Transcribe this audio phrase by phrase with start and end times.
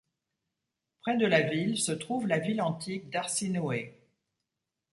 [1.01, 4.01] Près de la ville se trouve la ville antique d'Arsinoé.